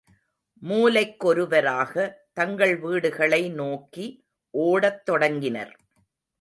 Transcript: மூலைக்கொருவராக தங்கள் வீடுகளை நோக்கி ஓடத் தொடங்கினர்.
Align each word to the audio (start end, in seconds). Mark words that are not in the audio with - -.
மூலைக்கொருவராக 0.61 1.93
தங்கள் 2.33 2.75
வீடுகளை 2.77 3.49
நோக்கி 3.51 4.07
ஓடத் 4.53 5.05
தொடங்கினர். 5.05 5.73